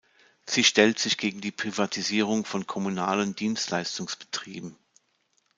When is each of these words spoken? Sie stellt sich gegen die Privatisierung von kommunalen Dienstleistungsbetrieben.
Sie 0.47 0.63
stellt 0.63 0.97
sich 0.97 1.19
gegen 1.19 1.41
die 1.41 1.51
Privatisierung 1.51 2.43
von 2.43 2.65
kommunalen 2.65 3.35
Dienstleistungsbetrieben. 3.35 4.75